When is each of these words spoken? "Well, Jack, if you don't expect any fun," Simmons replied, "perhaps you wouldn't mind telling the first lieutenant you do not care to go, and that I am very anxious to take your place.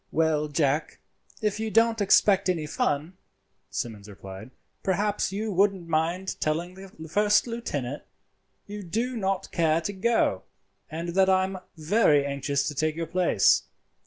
"Well, 0.11 0.47
Jack, 0.47 0.97
if 1.43 1.59
you 1.59 1.69
don't 1.69 2.01
expect 2.01 2.49
any 2.49 2.65
fun," 2.65 3.17
Simmons 3.69 4.09
replied, 4.09 4.49
"perhaps 4.81 5.31
you 5.31 5.51
wouldn't 5.51 5.87
mind 5.87 6.37
telling 6.41 6.73
the 6.73 6.89
first 7.07 7.45
lieutenant 7.45 8.01
you 8.65 8.81
do 8.81 9.15
not 9.15 9.51
care 9.51 9.79
to 9.81 9.93
go, 9.93 10.41
and 10.89 11.09
that 11.09 11.29
I 11.29 11.43
am 11.43 11.59
very 11.77 12.25
anxious 12.25 12.67
to 12.69 12.73
take 12.73 12.95
your 12.95 13.05
place. 13.05 13.61